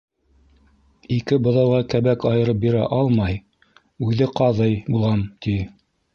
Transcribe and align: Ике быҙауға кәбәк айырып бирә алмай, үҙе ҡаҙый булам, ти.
Ике 1.17 1.37
быҙауға 1.47 1.81
кәбәк 1.95 2.25
айырып 2.31 2.59
бирә 2.65 2.81
алмай, 3.01 3.37
үҙе 4.09 4.31
ҡаҙый 4.43 4.77
булам, 4.91 5.25
ти. 5.47 5.57